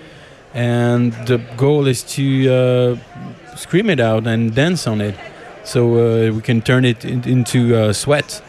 and 0.54 1.14
the 1.28 1.38
goal 1.58 1.88
is 1.88 2.04
to 2.04 2.50
uh, 2.50 3.56
scream 3.56 3.90
it 3.90 4.00
out 4.00 4.26
and 4.26 4.56
dance 4.56 4.88
on 4.88 5.00
it, 5.00 5.16
so 5.64 5.94
uh, 5.94 6.32
we 6.32 6.42
can 6.42 6.62
turn 6.62 6.86
it 6.86 7.06
in, 7.06 7.24
into 7.24 7.94
sweat, 7.94 8.42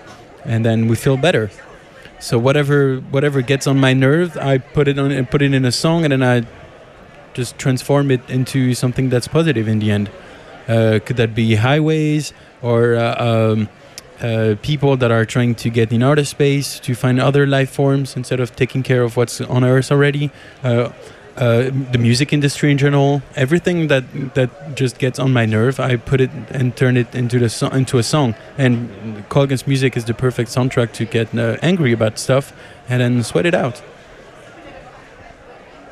and 0.45 0.65
then 0.65 0.89
we 0.89 0.97
feel 0.97 1.17
better. 1.17 1.51
So 2.21 2.39
whatever 2.39 2.97
whatever 3.11 3.43
gets 3.43 3.67
on 3.67 3.79
my 3.79 3.93
nerve, 3.93 4.37
I 4.37 4.59
put 4.59 4.89
it 4.89 4.99
on 4.99 5.11
and 5.11 5.31
put 5.31 5.43
it 5.43 5.53
in 5.53 5.65
a 5.65 5.73
song, 5.73 6.05
and 6.05 6.13
then 6.13 6.23
I 6.23 6.47
just 7.35 7.59
transform 7.59 8.11
it 8.11 8.29
into 8.31 8.75
something 8.75 9.11
that's 9.11 9.29
positive 9.29 9.69
in 9.69 9.79
the 9.81 9.91
end. 9.91 10.11
Uh, 10.69 10.99
could 11.05 11.17
that 11.17 11.35
be 11.35 11.57
highways 11.57 12.33
or 12.63 12.95
uh, 12.95 13.53
um, 13.53 13.69
uh, 14.23 14.55
people 14.63 14.97
that 14.97 15.11
are 15.11 15.27
trying 15.27 15.55
to 15.57 15.69
get 15.69 15.93
in 15.93 16.03
outer 16.03 16.25
space 16.25 16.81
to 16.81 16.95
find 16.95 17.21
other 17.21 17.47
life 17.47 17.71
forms 17.71 18.17
instead 18.17 18.41
of 18.41 18.57
taking 18.57 18.83
care 18.83 19.03
of 19.03 19.17
what's 19.17 19.41
on 19.41 19.65
Earth 19.65 19.93
already? 19.93 20.31
Uh, 21.37 21.71
the 21.91 21.99
music 21.99 22.33
industry 22.33 22.71
in 22.71 22.79
general, 22.79 23.21
everything 23.35 23.89
that 23.89 24.05
that 24.35 24.51
just 24.77 24.99
gets 24.99 25.19
on 25.19 25.33
my 25.33 25.45
nerve, 25.45 25.81
I 25.81 25.97
put 25.97 26.21
it 26.21 26.31
and 26.51 26.77
turn 26.77 26.97
it 26.97 27.13
into 27.13 27.39
the 27.41 27.49
so- 27.49 27.71
into 27.71 27.99
a 27.99 28.03
song. 28.05 28.35
And 28.57 28.89
Coilguns 29.31 29.67
music 29.67 29.97
is 29.97 30.05
the 30.05 30.15
perfect 30.15 30.49
soundtrack 30.51 30.93
to 30.93 31.05
get 31.05 31.35
uh, 31.35 31.57
angry 31.61 31.93
about 31.93 32.19
stuff 32.21 32.53
and 32.89 33.01
then 33.01 33.23
sweat 33.25 33.47
it 33.47 33.55
out. 33.55 33.83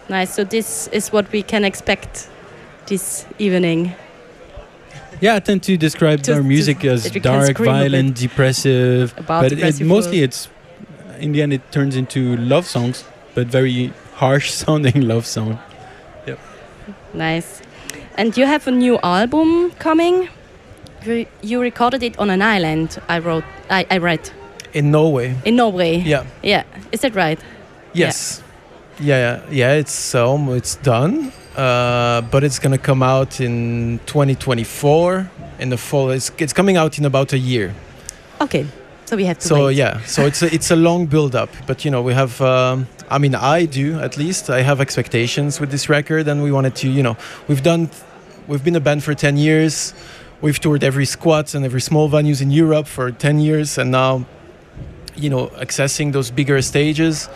Nice. 0.08 0.32
So 0.34 0.44
this 0.44 0.88
is 0.92 1.12
what 1.12 1.30
we 1.32 1.42
can 1.42 1.64
expect 1.64 2.28
this 2.86 3.26
evening. 3.38 3.94
Yeah, 5.20 5.36
I 5.36 5.40
tend 5.40 5.62
to 5.64 5.76
describe 5.76 6.22
To- 6.22 6.32
our 6.34 6.38
to- 6.38 6.44
music 6.44 6.84
as 6.84 7.04
we 7.04 7.10
can 7.20 7.22
dark, 7.22 7.58
violent, 7.58 8.16
depressive. 8.16 9.12
About 9.16 9.42
but 9.42 9.52
it, 9.52 9.80
mostly 9.80 10.22
it's 10.22 10.48
in 11.18 11.32
the 11.32 11.42
end 11.42 11.52
it 11.52 11.62
turns 11.72 11.96
into 11.96 12.36
love 12.36 12.66
songs, 12.66 13.04
but 13.34 13.46
very 13.48 13.92
harsh 14.22 14.50
sounding 14.64 15.00
love 15.08 15.26
song. 15.26 15.58
Yep. 16.26 16.38
Nice. 17.14 17.62
And 18.18 18.36
you 18.36 18.46
have 18.46 18.68
a 18.68 18.70
new 18.70 18.98
album 19.02 19.70
coming. 19.78 20.28
You, 21.04 21.26
you 21.42 21.60
recorded 21.60 22.02
it 22.02 22.16
on 22.18 22.30
an 22.30 22.40
island. 22.42 22.98
I 23.08 23.18
wrote. 23.18 23.44
I, 23.70 23.84
I 23.90 23.98
read 23.98 24.30
In 24.72 24.90
Norway. 24.90 25.34
in 25.44 25.56
Norway. 25.56 25.96
Yeah. 26.06 26.24
Yeah. 26.42 26.62
Is 26.92 27.00
that 27.00 27.14
right? 27.14 27.40
Yes. 27.94 28.42
Yeah, 29.00 29.18
yeah, 29.18 29.40
yeah. 29.50 29.80
It's 29.80 30.14
um, 30.14 30.48
it's 30.56 30.76
done, 30.82 31.32
uh, 31.56 32.20
but 32.30 32.44
it's 32.44 32.58
gonna 32.60 32.78
come 32.78 33.02
out 33.02 33.40
in 33.40 33.98
2024 34.06 35.30
in 35.58 35.70
the 35.70 35.76
fall. 35.76 36.10
It's 36.10 36.30
it's 36.38 36.52
coming 36.52 36.76
out 36.76 36.98
in 36.98 37.04
about 37.04 37.32
a 37.32 37.38
year. 37.38 37.74
Okay. 38.40 38.66
So 39.06 39.16
we 39.16 39.24
have 39.26 39.38
to 39.40 39.46
So 39.46 39.66
wait. 39.66 39.76
yeah, 39.76 40.00
so 40.06 40.24
it's 40.26 40.42
a, 40.42 40.52
it's 40.54 40.70
a 40.70 40.76
long 40.76 41.06
build 41.06 41.34
up, 41.34 41.50
but 41.66 41.84
you 41.84 41.90
know 41.90 42.02
we 42.02 42.14
have. 42.14 42.40
Um, 42.40 42.86
I 43.10 43.18
mean, 43.18 43.34
I 43.34 43.66
do 43.66 43.98
at 44.00 44.16
least. 44.16 44.48
I 44.48 44.62
have 44.62 44.80
expectations 44.80 45.60
with 45.60 45.70
this 45.70 45.88
record, 45.88 46.28
and 46.28 46.42
we 46.42 46.50
wanted 46.50 46.74
to. 46.76 46.88
You 46.88 47.02
know, 47.02 47.16
we've 47.48 47.62
done, 47.62 47.90
we've 48.48 48.64
been 48.64 48.76
a 48.76 48.80
band 48.80 49.02
for 49.04 49.14
10 49.14 49.36
years. 49.36 49.92
We've 50.40 50.58
toured 50.58 50.82
every 50.82 51.04
squat 51.04 51.54
and 51.54 51.64
every 51.64 51.80
small 51.80 52.08
venues 52.08 52.40
in 52.40 52.50
Europe 52.50 52.86
for 52.86 53.10
10 53.12 53.38
years, 53.40 53.76
and 53.78 53.90
now, 53.90 54.24
you 55.14 55.28
know, 55.30 55.48
accessing 55.60 56.12
those 56.12 56.30
bigger 56.30 56.62
stages. 56.62 57.28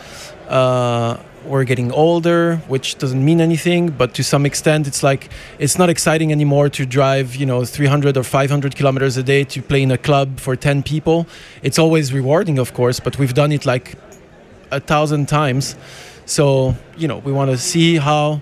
Uh, 0.49 1.17
we're 1.47 1.63
getting 1.63 1.91
older, 1.91 2.57
which 2.67 2.97
doesn't 2.97 3.23
mean 3.23 3.41
anything, 3.41 3.89
but 3.89 4.13
to 4.15 4.23
some 4.23 4.45
extent, 4.45 4.87
it's 4.87 5.03
like 5.03 5.29
it's 5.59 5.77
not 5.77 5.89
exciting 5.89 6.31
anymore 6.31 6.69
to 6.69 6.85
drive, 6.85 7.35
you 7.35 7.45
know, 7.45 7.65
300 7.65 8.17
or 8.17 8.23
500 8.23 8.75
kilometers 8.75 9.17
a 9.17 9.23
day 9.23 9.43
to 9.45 9.61
play 9.61 9.81
in 9.81 9.91
a 9.91 9.97
club 9.97 10.39
for 10.39 10.55
10 10.55 10.83
people. 10.83 11.27
It's 11.63 11.79
always 11.79 12.13
rewarding, 12.13 12.59
of 12.59 12.73
course, 12.73 12.99
but 12.99 13.17
we've 13.17 13.33
done 13.33 13.51
it 13.51 13.65
like 13.65 13.95
a 14.71 14.79
thousand 14.79 15.27
times. 15.27 15.75
So, 16.25 16.75
you 16.97 17.07
know, 17.07 17.19
we 17.19 17.31
want 17.31 17.51
to 17.51 17.57
see 17.57 17.95
how 17.97 18.41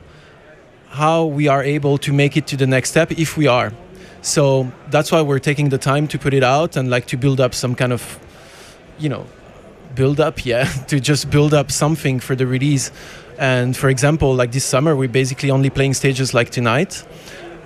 how 0.89 1.25
we 1.25 1.47
are 1.50 1.62
able 1.62 1.97
to 1.97 2.13
make 2.13 2.38
it 2.38 2.47
to 2.47 2.55
the 2.57 2.65
next 2.65 2.89
step 2.89 3.12
if 3.12 3.35
we 3.35 3.47
are. 3.47 3.74
So 4.21 4.71
that's 4.89 5.12
why 5.12 5.21
we're 5.21 5.39
taking 5.39 5.69
the 5.69 5.77
time 5.77 6.07
to 6.07 6.17
put 6.17 6.33
it 6.33 6.43
out 6.43 6.77
and 6.77 6.89
like 6.89 7.05
to 7.07 7.17
build 7.17 7.39
up 7.39 7.53
some 7.53 7.75
kind 7.75 7.93
of, 7.93 8.17
you 8.97 9.09
know, 9.09 9.27
build 9.96 10.20
up, 10.20 10.46
yeah, 10.46 10.66
to 10.88 11.00
just 11.00 11.30
build 11.30 11.54
up 11.54 11.72
something 11.72 12.20
for 12.20 12.36
the 12.36 12.46
release. 12.46 12.92
And 13.38 13.75
for 13.75 13.90
example, 13.90 14.34
like 14.34 14.52
this 14.52 14.66
summer, 14.66 14.96
we're 14.96 15.10
basically 15.10 15.52
only 15.52 15.70
playing 15.70 15.94
stages 15.94 16.34
like 16.34 16.50
tonight. 16.50 17.04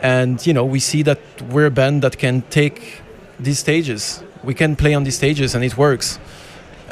And, 0.02 0.46
you 0.46 0.54
know, 0.54 0.64
we 0.64 0.80
see 0.80 1.04
that 1.04 1.20
we're 1.50 1.66
a 1.66 1.72
band 1.72 2.02
that 2.04 2.18
can 2.18 2.42
take 2.50 3.02
these 3.40 3.60
stages. 3.60 4.24
We 4.44 4.54
can 4.54 4.76
play 4.76 4.94
on 4.94 5.04
these 5.04 5.16
stages 5.16 5.56
and 5.56 5.64
it 5.64 5.78
works. 5.78 6.20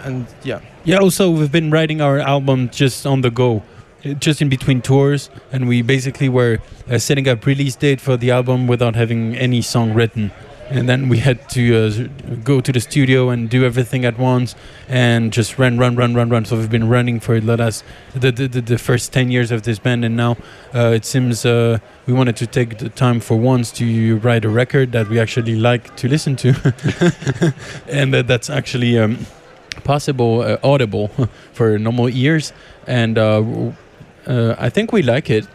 And 0.03 0.27
yeah. 0.43 0.59
Yeah, 0.83 0.97
also 0.97 1.29
we've 1.29 1.51
been 1.51 1.71
writing 1.71 2.01
our 2.01 2.19
album 2.19 2.69
just 2.69 3.05
on 3.05 3.21
the 3.21 3.31
go, 3.31 3.63
uh, 4.05 4.13
just 4.13 4.41
in 4.41 4.49
between 4.49 4.81
tours, 4.81 5.29
and 5.51 5.67
we 5.67 5.81
basically 5.81 6.29
were 6.29 6.59
uh, 6.89 6.97
setting 6.97 7.27
up 7.27 7.45
release 7.45 7.75
date 7.75 7.99
for 7.99 8.15
the 8.15 8.31
album 8.31 8.67
without 8.67 8.95
having 8.95 9.35
any 9.35 9.61
song 9.61 9.93
written. 9.93 10.31
And 10.69 10.89
then 10.89 11.07
we 11.07 11.19
had 11.19 11.49
to 11.51 11.75
uh, 11.75 12.35
go 12.43 12.59
to 12.59 12.71
the 12.71 12.79
studio 12.79 13.29
and 13.29 13.49
do 13.49 13.63
everything 13.63 14.03
at 14.05 14.17
once, 14.19 14.55
and 14.89 15.31
just 15.31 15.57
run, 15.57 15.77
run, 15.77 15.95
run, 15.95 16.13
run, 16.13 16.29
run. 16.29 16.45
So 16.45 16.57
we've 16.57 16.69
been 16.69 16.89
running 16.89 17.19
for 17.19 17.39
the 17.39 17.57
last 17.57 17.85
the 18.13 18.31
the, 18.31 18.47
the, 18.47 18.77
first 18.77 19.13
ten 19.13 19.31
years 19.31 19.51
of 19.51 19.63
this 19.63 19.79
band, 19.79 20.03
and 20.03 20.17
now 20.17 20.35
uh, 20.75 20.91
it 20.93 21.05
seems 21.05 21.45
uh, 21.45 21.79
we 22.05 22.13
wanted 22.13 22.35
to 22.37 22.47
take 22.47 22.79
the 22.79 22.89
time 22.89 23.19
for 23.19 23.37
once 23.37 23.71
to 23.73 24.17
write 24.17 24.43
a 24.43 24.49
record 24.49 24.91
that 24.91 25.07
we 25.07 25.19
actually 25.19 25.55
like 25.55 25.95
to 25.95 26.07
listen 26.07 26.35
to, 26.35 26.49
and 27.87 28.13
that 28.13 28.27
that's 28.27 28.49
actually. 28.49 28.99
Um, 28.99 29.25
possible 29.83 30.41
uh, 30.41 30.57
audible 30.63 31.07
for 31.53 31.77
normal 31.77 32.09
ears 32.09 32.51
and 32.87 33.17
uh, 33.17 33.43
uh, 34.25 34.55
I 34.57 34.69
think 34.69 34.91
we 34.91 35.01
like 35.01 35.29
it 35.29 35.47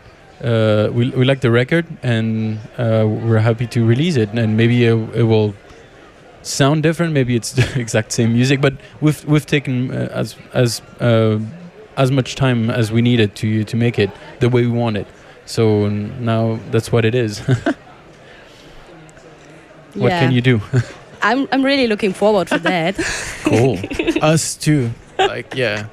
uh, 0.43 0.89
we, 0.93 1.11
we 1.11 1.25
like 1.25 1.41
the 1.41 1.51
record 1.51 1.87
and 2.03 2.59
uh, 2.79 3.07
we're 3.07 3.39
happy 3.39 3.67
to 3.69 3.85
release 3.87 4.17
it. 4.17 4.31
And 4.31 4.57
maybe 4.57 4.85
it, 4.85 4.95
it 5.15 5.23
will 5.25 5.55
sound 6.43 6.83
different. 6.83 7.13
Maybe 7.13 7.37
it's 7.37 7.53
the 7.61 7.81
exact 7.81 8.13
same 8.13 8.33
music 8.33 8.61
but 8.61 8.75
we've 9.01 9.25
we've 9.25 9.47
taken 9.47 9.91
uh, 9.91 10.09
as 10.13 10.37
as 10.53 10.81
uh, 11.01 11.39
as 11.97 12.11
much 12.11 12.35
time 12.35 12.71
as 12.71 12.91
we 12.91 13.03
needed 13.03 13.35
to 13.37 13.65
to 13.65 13.77
make 13.77 13.99
it 13.99 14.11
the 14.41 14.49
way 14.49 14.63
we 14.63 14.73
want 14.73 14.97
it. 14.97 15.07
So 15.47 15.89
now 15.89 16.59
that's 16.71 16.91
what 16.93 17.05
it 17.05 17.15
is. 17.15 17.41
What 19.95 20.09
Yeah. 20.11 20.21
can 20.21 20.33
you 20.33 20.41
do? 20.41 20.61
I'm 21.23 21.47
I'm 21.53 21.63
really 21.65 21.87
looking 21.87 22.13
forward 22.15 22.49
for 22.49 22.59
that. 22.59 22.97
cool. 23.45 23.79
Us 24.23 24.57
too. 24.57 24.91
Like 25.19 25.55
yeah. 25.55 25.87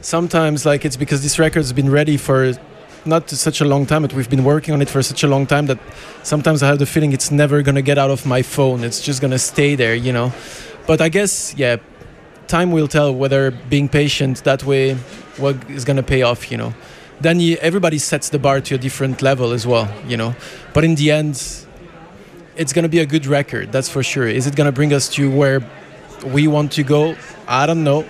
Sometimes 0.00 0.64
like 0.64 0.84
it's 0.84 0.96
because 0.96 1.22
this 1.22 1.38
record's 1.38 1.72
been 1.72 1.90
ready 1.90 2.16
for 2.16 2.54
not 3.04 3.28
such 3.30 3.60
a 3.60 3.64
long 3.64 3.86
time 3.86 4.02
but 4.02 4.12
we've 4.12 4.30
been 4.30 4.44
working 4.44 4.74
on 4.74 4.80
it 4.80 4.88
for 4.88 5.02
such 5.02 5.22
a 5.22 5.28
long 5.28 5.46
time 5.46 5.66
that 5.66 5.78
sometimes 6.22 6.62
i 6.62 6.66
have 6.66 6.78
the 6.78 6.86
feeling 6.86 7.12
it's 7.12 7.30
never 7.30 7.62
going 7.62 7.74
to 7.74 7.82
get 7.82 7.98
out 7.98 8.10
of 8.10 8.24
my 8.26 8.42
phone. 8.42 8.84
It's 8.84 9.00
just 9.00 9.20
going 9.20 9.32
to 9.32 9.38
stay 9.38 9.74
there 9.74 9.94
you 9.94 10.12
know? 10.12 10.32
But 10.86 11.00
i 11.00 11.08
guess 11.08 11.54
yeah 11.56 11.76
time 12.46 12.70
will 12.70 12.88
tell 12.88 13.14
whether 13.14 13.50
being 13.50 13.88
patient 13.88 14.44
that 14.44 14.64
way 14.64 14.94
what 15.38 15.56
is 15.70 15.84
going 15.84 15.96
to 15.96 16.02
pay 16.02 16.22
off 16.22 16.50
you 16.50 16.56
know? 16.56 16.74
Then 17.20 17.38
you, 17.40 17.56
everybody 17.56 17.98
sets 17.98 18.30
the 18.30 18.38
bar 18.38 18.60
to 18.60 18.74
a 18.74 18.78
different 18.78 19.22
level 19.22 19.52
as 19.52 19.66
well 19.66 19.88
you 20.06 20.16
know? 20.16 20.34
But 20.72 20.84
in 20.84 20.94
the 20.94 21.10
end 21.10 21.34
it's 22.54 22.72
going 22.72 22.84
to 22.84 22.88
be 22.88 23.00
a 23.00 23.06
good 23.06 23.26
record 23.26 23.72
that's 23.72 23.88
for 23.88 24.02
sure. 24.02 24.28
Is 24.28 24.46
it 24.46 24.54
going 24.54 24.66
to 24.66 24.72
bring 24.72 24.92
us 24.92 25.08
to 25.10 25.30
where 25.30 25.60
we 26.26 26.46
want 26.46 26.72
to 26.72 26.82
go? 26.82 27.16
I 27.48 27.66
don't 27.66 27.82
know 27.82 28.04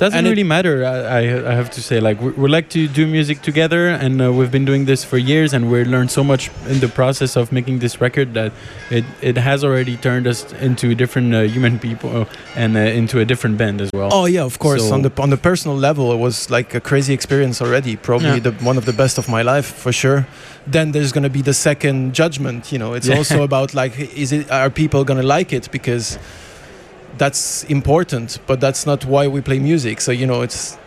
doesn't 0.00 0.16
And 0.18 0.26
it- 0.26 0.30
really 0.30 0.48
matter 0.56 0.74
I, 0.84 0.96
I, 1.18 1.20
I 1.52 1.54
have 1.60 1.70
to 1.76 1.80
say 1.88 1.96
like 2.08 2.18
we, 2.24 2.30
we 2.42 2.46
like 2.56 2.68
to 2.76 2.80
do 3.00 3.06
music 3.18 3.38
together 3.50 3.82
and 4.04 4.12
uh, 4.20 4.32
we've 4.38 4.50
been 4.58 4.64
doing 4.70 4.84
this 4.90 5.00
for 5.10 5.18
years 5.32 5.52
and 5.54 5.62
we 5.70 5.84
learned 5.94 6.10
so 6.18 6.22
much 6.32 6.42
in 6.72 6.78
the 6.84 6.88
process 7.00 7.36
of 7.40 7.44
making 7.58 7.76
this 7.84 7.94
record 8.06 8.28
that 8.38 8.50
it, 8.98 9.04
it 9.30 9.36
has 9.48 9.58
already 9.66 9.96
turned 10.06 10.26
us 10.32 10.38
into 10.68 10.86
different 11.02 11.28
uh, 11.34 11.40
human 11.56 11.78
people 11.86 12.26
and 12.62 12.70
uh, 12.76 13.00
into 13.00 13.16
a 13.20 13.24
different 13.30 13.56
band 13.62 13.80
as 13.84 13.90
well 13.98 14.08
Oh 14.12 14.26
yeah, 14.36 14.44
of 14.50 14.56
course. 14.58 14.82
So- 14.88 14.94
on 14.96 15.02
the 15.06 15.12
on 15.24 15.30
the 15.30 15.40
personal 15.50 15.76
level, 15.88 16.06
it 16.16 16.20
was 16.28 16.36
like 16.56 16.70
a 16.74 16.80
crazy 16.90 17.12
experience 17.18 17.56
already. 17.64 17.92
Probably 18.08 18.28
Yeah. 18.40 18.46
the 18.48 18.52
one 18.70 18.76
of 18.80 18.84
the 18.90 18.96
best 19.02 19.18
of 19.18 19.26
my 19.36 19.42
life 19.52 19.68
for 19.84 19.92
sure. 20.02 20.20
Then 20.76 20.86
there's 20.94 21.12
gonna 21.16 21.34
be 21.40 21.42
the 21.50 21.54
second 21.68 21.98
judgment. 22.20 22.60
You 22.72 22.78
know, 22.82 22.90
it's 22.96 23.06
Yeah. 23.08 23.18
also 23.20 23.36
about 23.50 23.68
like, 23.82 23.92
is 24.24 24.30
it 24.32 24.50
are 24.50 24.70
people 24.82 25.00
gonna 25.04 25.28
like 25.36 25.50
it 25.58 25.64
because 25.76 26.18
that's 27.18 27.64
important, 27.64 28.38
but 28.46 28.60
that's 28.60 28.86
not 28.86 29.04
why 29.04 29.26
we 29.28 29.40
play 29.40 29.58
music. 29.58 30.00
So 30.00 30.12
you 30.12 30.26
know, 30.26 30.42
it's 30.42 30.78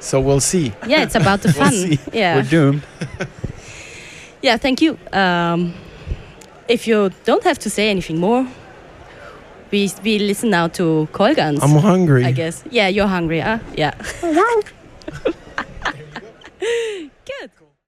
so 0.00 0.20
we'll 0.20 0.40
see. 0.40 0.72
yeah, 0.86 1.02
it's 1.02 1.14
about 1.14 1.42
the 1.42 1.52
fun. 1.52 1.72
see. 1.72 1.98
Yeah. 2.12 2.36
we're 2.36 2.42
doomed 2.50 2.82
Yeah, 4.42 4.58
thank 4.58 4.80
you. 4.82 4.98
Um, 5.12 5.72
if 6.68 6.86
you 6.86 7.10
don't 7.24 7.42
have 7.44 7.58
to 7.60 7.70
say 7.70 7.90
anything 7.90 8.18
more, 8.18 8.46
we 9.72 9.90
we 10.04 10.18
listen 10.18 10.50
now 10.50 10.68
to 10.68 11.08
Coilguns. 11.12 11.62
I'm 11.62 11.80
hungry. 11.82 12.24
I 12.24 12.32
guess. 12.32 12.62
Yeah, 12.70 12.88
you're 12.88 13.08
hungry, 13.08 13.40
huh? 13.40 13.58
Yeah. 13.76 13.94